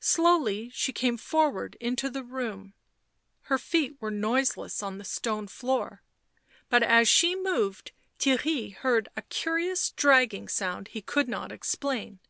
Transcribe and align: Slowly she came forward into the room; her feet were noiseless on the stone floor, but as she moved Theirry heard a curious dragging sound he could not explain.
Slowly 0.00 0.70
she 0.70 0.94
came 0.94 1.18
forward 1.18 1.76
into 1.78 2.08
the 2.08 2.22
room; 2.24 2.72
her 3.42 3.58
feet 3.58 3.98
were 4.00 4.10
noiseless 4.10 4.82
on 4.82 4.96
the 4.96 5.04
stone 5.04 5.46
floor, 5.46 6.02
but 6.70 6.82
as 6.82 7.06
she 7.06 7.36
moved 7.36 7.92
Theirry 8.18 8.72
heard 8.76 9.10
a 9.14 9.20
curious 9.20 9.90
dragging 9.90 10.48
sound 10.48 10.88
he 10.88 11.02
could 11.02 11.28
not 11.28 11.52
explain. 11.52 12.20